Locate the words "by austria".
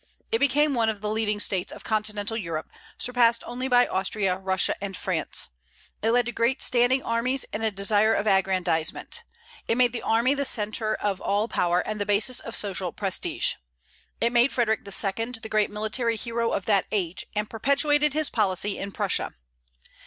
3.67-4.35